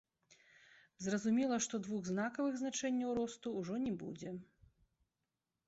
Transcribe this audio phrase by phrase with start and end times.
[1.07, 4.29] Зразумела, што двухзнакавых значэнняў росту ўжо не будзе.